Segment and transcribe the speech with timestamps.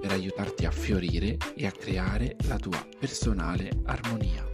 [0.00, 4.48] per aiutarti a fiorire e a creare la tua personale armonia.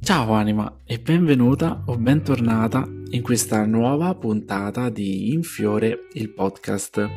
[0.00, 7.08] Ciao anima e benvenuta o bentornata in questa nuova puntata di Infiore il podcast.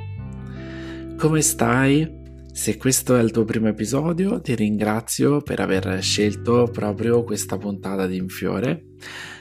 [1.17, 2.26] Come stai?
[2.57, 8.07] Se questo è il tuo primo episodio, ti ringrazio per aver scelto proprio questa puntata
[8.07, 8.95] di Infiore.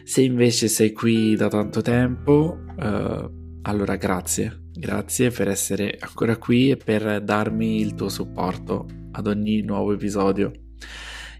[0.04, 3.30] Se invece sei qui da tanto tempo, eh,
[3.62, 4.64] allora grazie.
[4.70, 10.52] Grazie per essere ancora qui e per darmi il tuo supporto ad ogni nuovo episodio.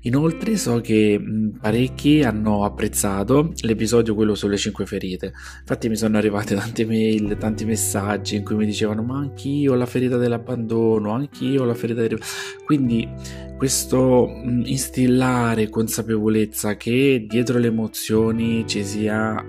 [0.07, 1.21] Inoltre so che
[1.61, 5.33] parecchi hanno apprezzato l'episodio quello sulle 5 ferite.
[5.61, 9.75] Infatti mi sono arrivate tante mail, tanti messaggi in cui mi dicevano "Ma anch'io ho
[9.75, 12.21] la ferita dell'abbandono, anch'io ho la ferita del
[12.65, 13.09] Quindi
[13.57, 14.29] questo
[14.65, 19.45] instillare consapevolezza che dietro le emozioni ci sia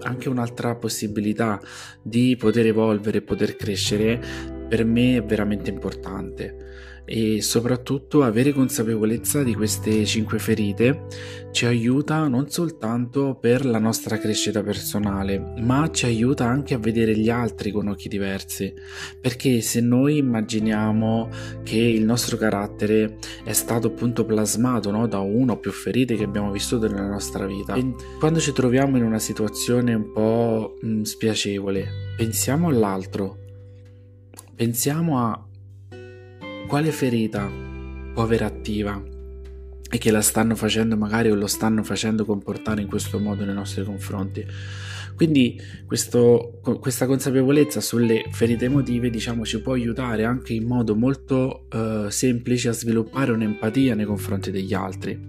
[0.00, 1.60] anche un'altra possibilità
[2.02, 4.18] di poter evolvere, poter crescere,
[4.66, 6.71] per me è veramente importante
[7.04, 11.06] e soprattutto avere consapevolezza di queste cinque ferite
[11.50, 17.16] ci aiuta non soltanto per la nostra crescita personale, ma ci aiuta anche a vedere
[17.16, 18.72] gli altri con occhi diversi,
[19.20, 21.28] perché se noi immaginiamo
[21.62, 26.24] che il nostro carattere è stato appunto plasmato no, da una o più ferite che
[26.24, 31.02] abbiamo vissuto nella nostra vita, e quando ci troviamo in una situazione un po' mh,
[31.02, 33.36] spiacevole, pensiamo all'altro,
[34.54, 35.46] pensiamo a
[36.72, 37.52] quale ferita
[38.14, 38.98] può avere attiva
[39.90, 43.52] e che la stanno facendo magari o lo stanno facendo comportare in questo modo nei
[43.52, 44.42] nostri confronti.
[45.14, 51.66] Quindi questo, questa consapevolezza sulle ferite emotive diciamo ci può aiutare anche in modo molto
[51.70, 55.20] uh, semplice a sviluppare un'empatia nei confronti degli altri.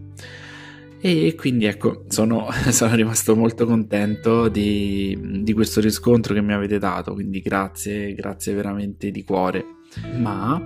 [1.01, 6.79] E quindi ecco, sono, sono rimasto molto contento di, di questo riscontro che mi avete
[6.79, 9.81] dato, quindi grazie, grazie veramente di cuore.
[10.17, 10.61] Ma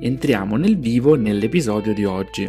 [0.00, 2.48] entriamo nel vivo nell'episodio di oggi.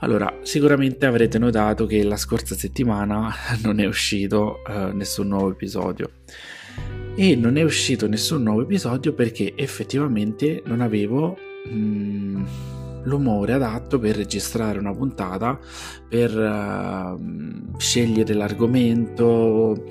[0.00, 6.10] Allora, sicuramente avrete notato che la scorsa settimana non è uscito uh, nessun nuovo episodio.
[7.16, 11.36] E non è uscito nessun nuovo episodio perché effettivamente non avevo
[11.68, 12.44] mm,
[13.02, 15.58] l'umore adatto per registrare una puntata,
[16.08, 19.84] per uh, scegliere l'argomento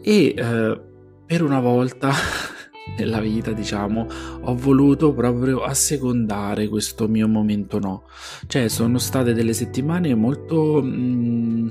[0.00, 0.80] e uh,
[1.26, 2.12] per una volta
[2.96, 4.06] nella vita, diciamo,
[4.42, 8.04] ho voluto proprio assecondare questo mio momento no.
[8.46, 11.68] Cioè, sono state delle settimane molto mh, mm,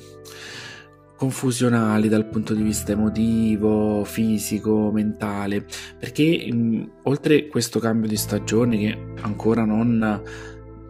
[1.15, 5.65] confusionali dal punto di vista emotivo, fisico, mentale,
[5.99, 10.21] perché mh, mm, oltre questo cambio di stagione che ancora non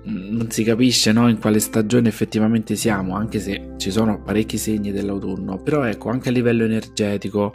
[0.07, 4.91] non si capisce no, in quale stagione effettivamente siamo, anche se ci sono parecchi segni
[4.91, 7.53] dell'autunno, però ecco, anche a livello energetico,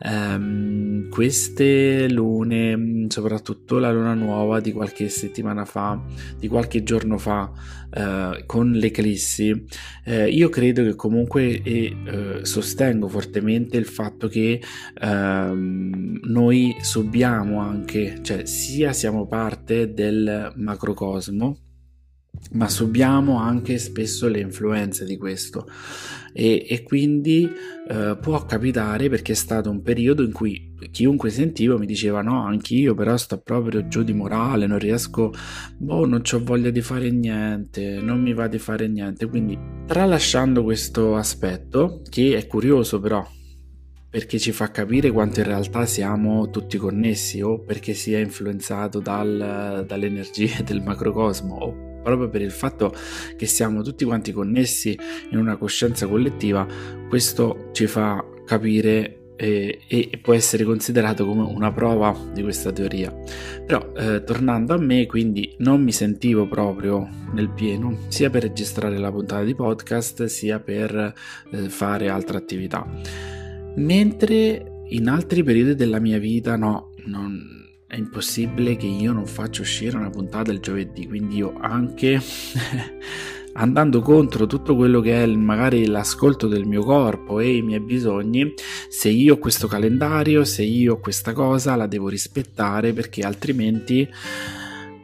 [0.00, 6.02] ehm, queste lune, soprattutto la luna nuova di qualche settimana fa,
[6.38, 7.50] di qualche giorno fa,
[7.90, 9.64] eh, con l'eclissi,
[10.04, 14.60] eh, io credo che comunque e eh, sostengo fortemente il fatto che
[15.00, 21.58] ehm, noi subiamo anche, cioè sia siamo parte del macrocosmo,
[22.52, 25.66] ma subiamo anche spesso le influenze di questo.
[26.32, 27.48] E, e quindi
[27.88, 32.44] eh, può capitare perché è stato un periodo in cui chiunque sentivo mi diceva no
[32.44, 35.32] anch'io però sto proprio giù di morale non riesco
[35.78, 39.26] boh non ho voglia di fare niente non mi va di fare niente.
[39.26, 39.56] Quindi
[39.86, 43.24] tralasciando questo aspetto che è curioso però
[44.10, 49.00] perché ci fa capire quanto in realtà siamo tutti connessi o perché si è influenzato
[49.00, 52.94] dal, dalle energie del macrocosmo o proprio per il fatto
[53.36, 54.96] che siamo tutti quanti connessi
[55.30, 56.66] in una coscienza collettiva,
[57.08, 63.12] questo ci fa capire e, e, può essere considerato come una prova di questa teoria.
[63.66, 68.98] Però eh, tornando a me, quindi non mi sentivo proprio nel pieno, sia per registrare
[68.98, 71.14] la puntata di podcast, sia per
[71.50, 72.86] eh, fare altre attività.
[73.76, 79.62] Mentre in altri periodi della mia vita no, non, è impossibile che io non faccia
[79.62, 82.20] uscire una puntata il giovedì, quindi io anche
[83.54, 88.54] andando contro tutto quello che è magari l'ascolto del mio corpo e i miei bisogni,
[88.88, 94.08] se io ho questo calendario, se io ho questa cosa, la devo rispettare perché altrimenti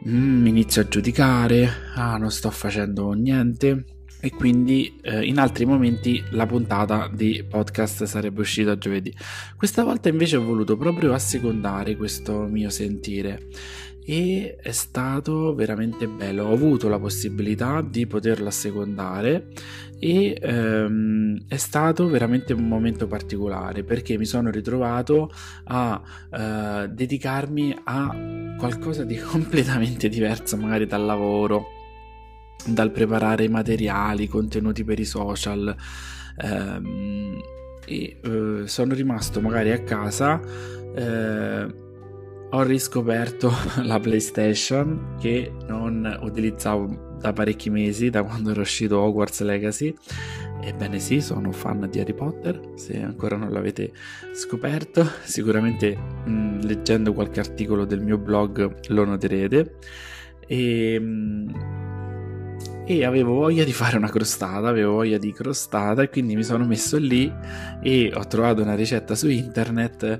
[0.07, 3.85] mm, inizio a giudicare, ah non sto facendo niente
[4.21, 9.13] e quindi eh, in altri momenti la puntata di podcast sarebbe uscita giovedì.
[9.57, 13.47] Questa volta invece ho voluto proprio assecondare questo mio sentire
[14.05, 16.45] e è stato veramente bello.
[16.45, 19.47] Ho avuto la possibilità di poterlo assecondare
[19.99, 25.31] e ehm, è stato veramente un momento particolare perché mi sono ritrovato
[25.65, 26.01] a
[26.31, 31.79] eh, dedicarmi a qualcosa di completamente diverso magari dal lavoro
[32.67, 35.75] dal preparare i materiali, contenuti per i social
[36.37, 37.41] ehm,
[37.85, 40.39] e eh, sono rimasto magari a casa
[40.95, 41.67] eh,
[42.53, 43.51] ho riscoperto
[43.83, 49.93] la PlayStation che non utilizzavo da parecchi mesi, da quando era uscito Hogwarts Legacy.
[50.63, 53.91] Ebbene sì, sono fan di Harry Potter, se ancora non l'avete
[54.33, 59.75] scoperto, sicuramente mh, leggendo qualche articolo del mio blog lo noterete.
[60.45, 61.80] E, mh,
[62.85, 66.65] e avevo voglia di fare una crostata, avevo voglia di crostata e quindi mi sono
[66.65, 67.31] messo lì
[67.81, 70.19] e ho trovato una ricetta su internet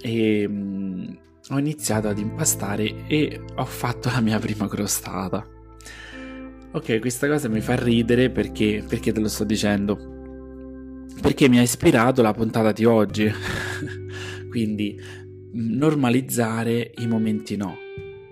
[0.00, 1.04] e mh, mm,
[1.50, 5.46] ho iniziato ad impastare e ho fatto la mia prima crostata.
[6.72, 11.06] Ok, questa cosa mi fa ridere perché, perché te lo sto dicendo?
[11.20, 13.30] Perché mi ha ispirato la puntata di oggi.
[14.54, 14.96] quindi
[15.52, 17.76] normalizzare i momenti no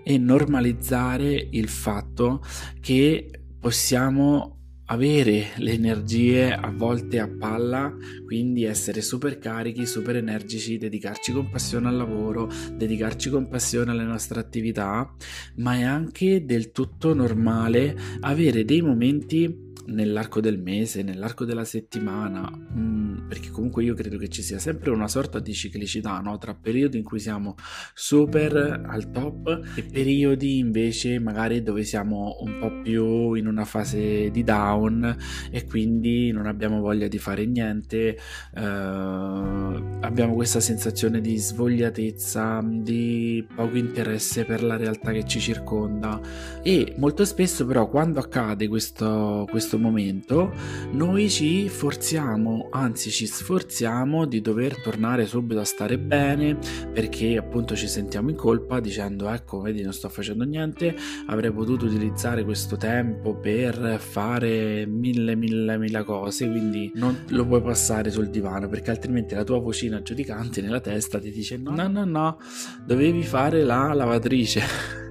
[0.03, 2.41] e normalizzare il fatto
[2.79, 4.57] che possiamo
[4.87, 7.95] avere le energie a volte a palla,
[8.25, 14.03] quindi essere super carichi, super energici, dedicarci con passione al lavoro, dedicarci con passione alle
[14.03, 15.09] nostre attività,
[15.55, 22.49] ma è anche del tutto normale avere dei momenti nell'arco del mese, nell'arco della settimana,
[22.49, 26.37] mm, perché comunque io credo che ci sia sempre una sorta di ciclicità no?
[26.37, 27.55] tra periodi in cui siamo
[27.93, 34.29] super al top e periodi invece magari dove siamo un po' più in una fase
[34.31, 35.15] di down
[35.51, 38.17] e quindi non abbiamo voglia di fare niente,
[38.55, 46.19] eh, abbiamo questa sensazione di svogliatezza, di poco interesse per la realtà che ci circonda
[46.61, 50.53] e molto spesso però quando accade questo, questo questo momento
[50.91, 56.57] noi ci forziamo, anzi ci sforziamo di dover tornare subito a stare bene
[56.91, 60.95] perché appunto ci sentiamo in colpa dicendo ecco vedi non sto facendo niente,
[61.27, 67.61] avrei potuto utilizzare questo tempo per fare mille mille mille cose quindi non lo puoi
[67.61, 71.87] passare sul divano perché altrimenti la tua vocina giudicante nella testa ti dice no no
[71.87, 72.37] no no
[72.85, 74.61] dovevi fare la lavatrice.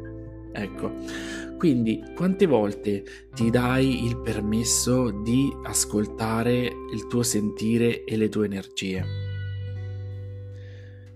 [0.54, 0.92] Ecco
[1.62, 6.58] quindi quante volte ti dai il permesso di ascoltare
[6.92, 9.04] il tuo sentire e le tue energie?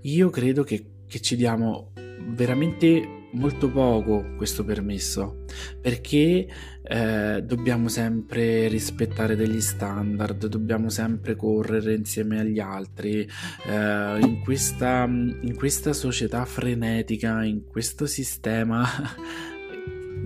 [0.02, 1.90] Io credo che, che ci diamo
[2.28, 5.44] veramente molto poco questo permesso
[5.80, 6.46] perché
[6.80, 13.28] eh, dobbiamo sempre rispettare degli standard, dobbiamo sempre correre insieme agli altri
[13.66, 18.84] eh, in, questa, in questa società frenetica, in questo sistema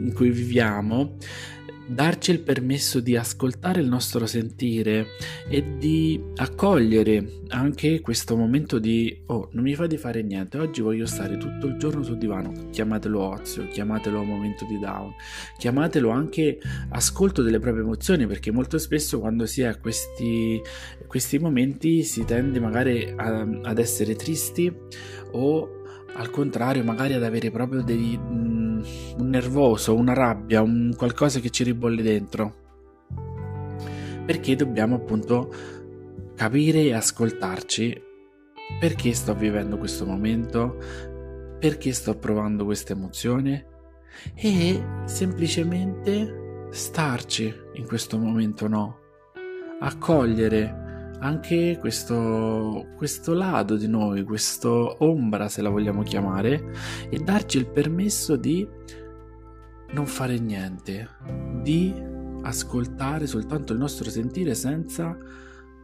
[0.04, 1.16] in cui viviamo,
[1.90, 5.08] darci il permesso di ascoltare il nostro sentire
[5.48, 10.82] e di accogliere anche questo momento di oh non mi fa di fare niente oggi
[10.82, 12.52] voglio stare tutto il giorno sul divano.
[12.70, 15.12] Chiamatelo ozio chiamatelo momento di down
[15.58, 16.58] chiamatelo anche
[16.90, 20.60] ascolto delle proprie emozioni perché molto spesso quando si ha questi,
[21.08, 24.72] questi momenti si tende magari a, ad essere tristi
[25.32, 25.78] o
[26.14, 28.18] al contrario magari ad avere proprio dei,
[29.18, 32.54] un nervoso, una rabbia, un qualcosa che ci ribolle dentro.
[34.24, 35.52] Perché dobbiamo appunto
[36.34, 38.02] capire e ascoltarci.
[38.78, 40.76] Perché sto vivendo questo momento,
[41.58, 43.66] perché sto provando questa emozione?
[44.34, 48.98] E semplicemente starci in questo momento no,
[49.80, 50.89] accogliere
[51.20, 56.72] anche questo, questo lato di noi, questo ombra se la vogliamo chiamare,
[57.08, 58.66] e darci il permesso di
[59.92, 61.08] non fare niente,
[61.62, 61.92] di
[62.42, 65.16] ascoltare soltanto il nostro sentire senza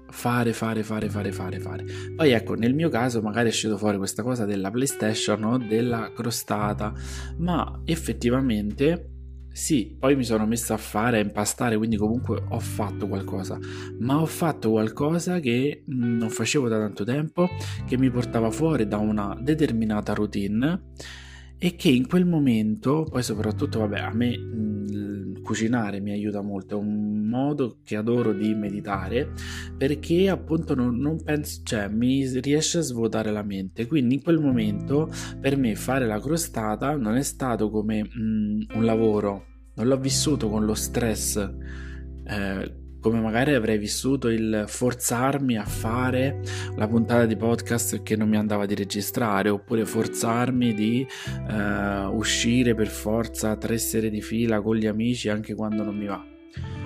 [0.09, 1.85] fare, fare, fare, fare, fare, fare.
[2.15, 6.13] Poi ecco, nel mio caso magari è uscito fuori questa cosa della PlayStation o della
[6.15, 6.93] crostata,
[7.39, 9.16] ma effettivamente
[9.57, 13.59] sì, poi mi sono messo a fare, a impastare, quindi comunque ho fatto qualcosa,
[14.01, 17.49] ma ho fatto qualcosa che non facevo da tanto tempo,
[17.87, 20.93] che mi portava fuori da una determinata routine
[21.57, 24.76] e che in quel momento, poi soprattutto, vabbè, a me mm,
[25.47, 29.31] cucinare mi aiuta molto, è un modo che adoro di meditare
[29.79, 33.87] perché appunto non, non penso, cioè mi riesce a svuotare la mente.
[33.87, 35.09] Quindi in quel momento
[35.41, 39.45] per me fare la crostata non è stato come mm, un lavoro,
[39.77, 41.37] non l'ho vissuto con lo stress.
[42.29, 46.41] Eh, come magari avrei vissuto il forzarmi a fare
[46.77, 51.07] la puntata di podcast che non mi andava di registrare, oppure forzarmi di
[51.49, 56.07] uh, uscire per forza tre sere di fila con gli amici anche quando non mi
[56.07, 56.25] va.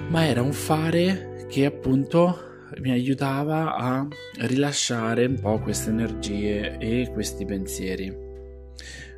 [0.09, 2.49] Ma era un fare che appunto
[2.79, 4.07] mi aiutava a
[4.41, 8.29] rilasciare un po' queste energie e questi pensieri.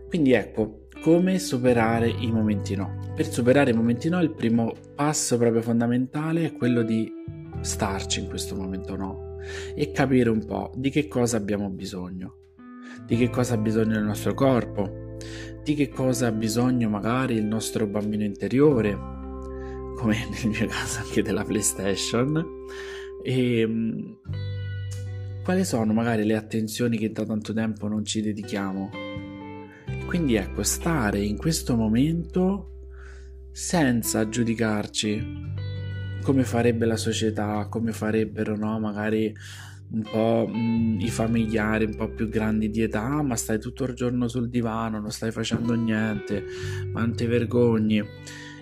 [0.08, 3.12] Quindi ecco, come superare i momenti no.
[3.14, 7.10] Per superare i momenti no il primo passo proprio fondamentale è quello di
[7.60, 9.36] starci in questo momento no.
[9.74, 12.36] E capire un po' di che cosa abbiamo bisogno,
[13.04, 15.16] di che cosa ha bisogno il nostro corpo,
[15.64, 18.96] di che cosa ha bisogno magari il nostro bambino interiore,
[19.96, 22.46] come nel mio caso anche della PlayStation,
[23.24, 24.12] e mm,
[25.42, 29.01] quali sono magari le attenzioni che da tanto tempo non ci dedichiamo
[30.12, 32.80] quindi ecco, stare in questo momento
[33.50, 35.24] senza giudicarci
[36.22, 38.78] come farebbe la società, come farebbero no?
[38.78, 39.34] magari
[39.92, 43.84] un po' mh, mm, i familiari un po' più grandi di età, ma stai tutto
[43.84, 46.44] il giorno sul divano, non stai facendo niente,
[46.92, 48.04] ma non ti vergogni.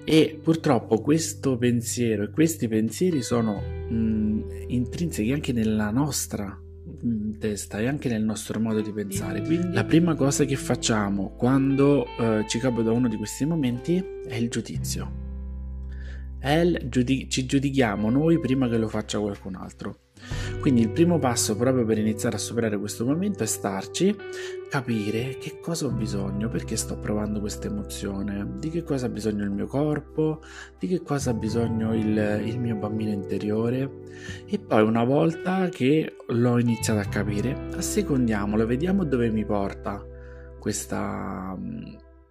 [0.05, 6.57] E purtroppo questo pensiero e questi pensieri sono mh, mm, intrinseci anche nella nostra
[7.41, 9.41] testa e anche nel nostro modo di pensare.
[9.43, 14.37] Quindi la prima cosa che facciamo quando eh, ci capita uno di questi momenti è
[14.37, 15.19] il giudizio.
[16.39, 19.97] È il giudi- ci giudichiamo noi prima che lo faccia qualcun altro.
[20.61, 24.15] Quindi il primo passo proprio per iniziare a superare questo momento è starci,
[24.69, 29.43] capire che cosa ho bisogno, perché sto provando questa emozione, di che cosa ha bisogno
[29.43, 30.43] il mio corpo,
[30.79, 33.91] di che cosa ha bisogno il, il mio bambino interiore.
[34.45, 40.05] E poi una volta che l'ho iniziato a capire, assecondiamolo, vediamo dove mi porta
[40.59, 41.57] questa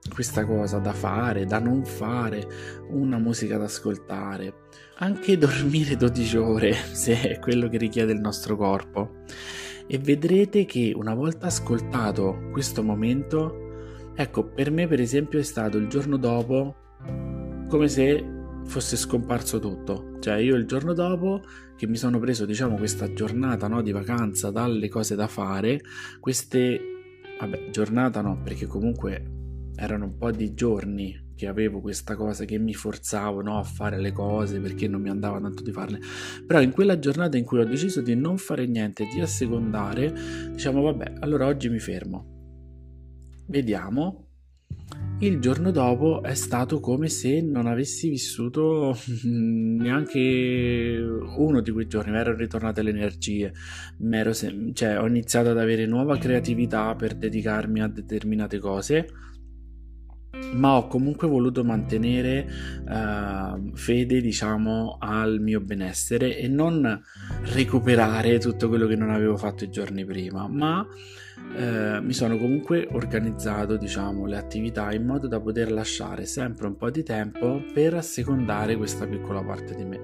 [0.09, 2.47] questa cosa da fare, da non fare,
[2.89, 4.53] una musica da ascoltare,
[4.97, 9.23] anche dormire 12 ore se è quello che richiede il nostro corpo.
[9.87, 15.77] E vedrete che una volta ascoltato questo momento, ecco, per me per esempio è stato
[15.77, 16.75] il giorno dopo
[17.67, 18.23] come se
[18.65, 20.17] fosse scomparso tutto.
[20.19, 21.41] Cioè io il giorno dopo
[21.75, 25.81] che mi sono preso diciamo questa giornata no, di vacanza dalle cose da fare,
[26.19, 26.79] queste...
[27.39, 29.38] Vabbè, giornata no, perché comunque
[29.79, 33.97] erano un po' di giorni che avevo questa cosa che mi forzavo no, a fare
[33.97, 35.99] le cose perché non mi andava tanto di farle.
[36.45, 40.13] Però in quella giornata in cui ho deciso di non fare niente, di assecondare,
[40.51, 42.37] diciamo vabbè, allora oggi mi fermo.
[43.47, 44.25] Vediamo.
[45.19, 50.97] Il giorno dopo è stato come se non avessi vissuto neanche
[51.37, 53.53] uno di quei giorni, mi erano ritornate le energie,
[54.31, 59.07] sem- cioè, ho iniziato ad avere nuova creatività per dedicarmi a determinate cose
[60.53, 62.47] ma ho comunque voluto mantenere
[62.87, 67.01] uh, fede, diciamo, al mio benessere e non
[67.53, 72.87] recuperare tutto quello che non avevo fatto i giorni prima, ma uh, mi sono comunque
[72.91, 77.93] organizzato, diciamo, le attività in modo da poter lasciare sempre un po' di tempo per
[77.93, 79.99] assecondare questa piccola parte di me.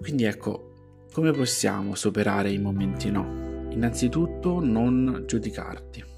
[0.00, 0.70] Quindi ecco,
[1.12, 3.68] come possiamo superare i momenti no?
[3.70, 6.10] Innanzitutto non giudicarti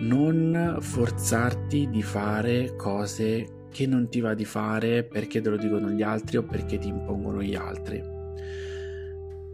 [0.00, 5.90] non forzarti di fare cose che non ti va di fare perché te lo dicono
[5.90, 8.02] gli altri o perché ti impongono gli altri.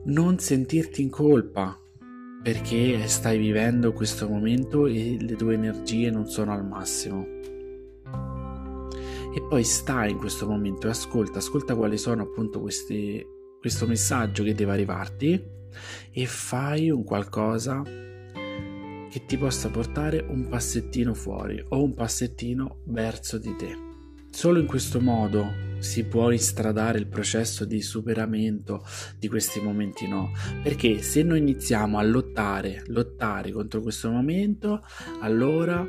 [0.05, 1.79] Non sentirti in colpa
[2.43, 7.27] perché stai vivendo questo momento e le tue energie non sono al massimo.
[9.35, 13.25] E poi stai in questo momento e ascolta, ascolta quali sono appunto questi,
[13.59, 15.43] questo messaggio che deve arrivarti
[16.13, 17.83] e fai un qualcosa
[19.15, 23.73] che ti possa portare un passettino fuori o un passettino verso di te.
[24.29, 28.85] Solo in questo modo si può istradare il processo di superamento
[29.17, 30.33] di questi momenti no,
[30.65, 34.83] perché se noi iniziamo a lottare, lottare contro questo momento,
[35.21, 35.87] allora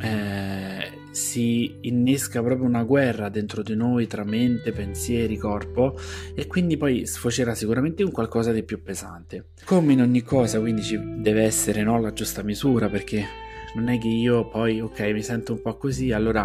[0.00, 5.98] eh, si innesca proprio una guerra dentro di noi tra mente, pensieri, corpo
[6.34, 9.46] e quindi poi sfocerà sicuramente in qualcosa di più pesante.
[9.64, 13.24] Come in ogni cosa, quindi ci deve essere no, la giusta misura perché
[13.76, 16.44] non è che io poi, ok, mi sento un po' così, allora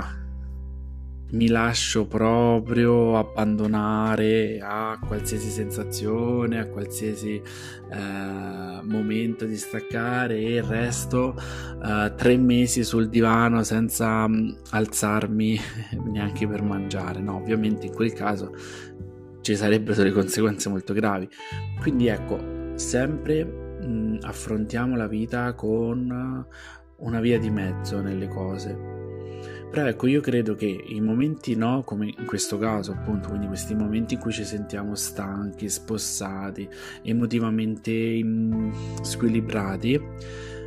[1.32, 7.42] mi lascio proprio abbandonare a qualsiasi sensazione, a qualsiasi
[7.90, 11.36] eh, momento di staccare e resto
[11.84, 15.60] eh, tre mesi sul divano senza mh, mm, alzarmi
[16.12, 17.22] neanche per mangiare.
[17.22, 18.54] No, ovviamente in quel caso
[19.42, 21.30] ci sarebbero delle conseguenze molto gravi.
[21.80, 26.46] Quindi ecco, sempre mh, mm, affrontiamo la vita con
[26.98, 29.01] una via di mezzo nelle cose
[29.72, 33.74] però ecco, io credo che i momenti no, come in questo caso appunto, quindi questi
[33.74, 36.68] momenti in cui ci sentiamo stanchi, spossati,
[37.04, 38.22] emotivamente
[39.02, 40.00] squilibrati,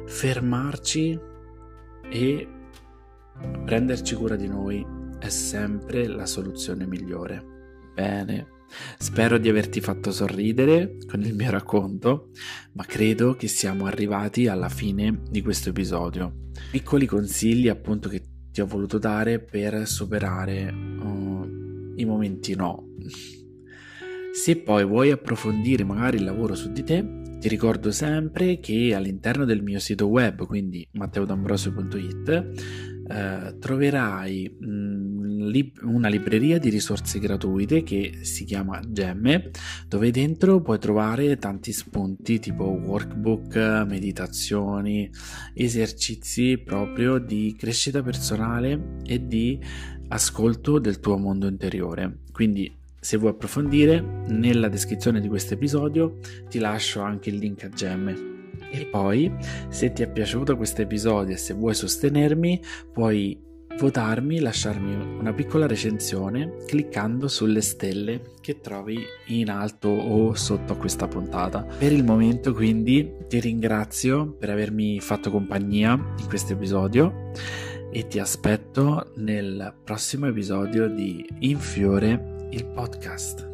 [0.06, 1.20] fermarci
[2.08, 2.49] e
[3.64, 4.87] prenderci cura di noi
[5.18, 7.44] è sempre la soluzione migliore.
[7.94, 8.46] Bene,
[8.99, 12.30] spero di averti fatto sorridere con il mio racconto,
[12.73, 16.49] ma credo che siamo arrivati alla fine di questo episodio.
[16.70, 18.23] Piccoli consigli appunto che
[18.54, 22.87] ti ho voluto dare per superare uh, i momenti no.
[24.32, 27.04] Se poi vuoi approfondire magari il lavoro su di te,
[27.40, 32.28] ti ricordo sempre che all'interno del mio sito web, quindi matteodambrosio.it,
[33.08, 35.13] eh, troverai mh, mm,
[35.49, 39.51] lib- una libreria di risorse gratuite che si chiama Gemme,
[39.89, 45.11] dove dentro puoi trovare tanti spunti tipo workbook, meditazioni,
[45.53, 49.59] esercizi proprio di crescita personale e di
[50.09, 52.19] ascolto del tuo mondo interiore.
[52.33, 57.69] Quindi se vuoi approfondire, nella descrizione di questo episodio ti lascio anche il link a
[57.69, 58.33] Gemme.
[58.71, 59.31] E poi,
[59.69, 63.39] se ti è piaciuto questo episodio e se vuoi sostenermi, puoi
[63.78, 70.76] votarmi, lasciarmi una piccola recensione cliccando sulle stelle che trovi in alto o sotto a
[70.76, 71.62] questa puntata.
[71.62, 77.31] Per il momento quindi ti ringrazio per avermi fatto compagnia in questo episodio
[77.90, 83.53] e ti aspetto nel prossimo episodio di Infiore il podcast.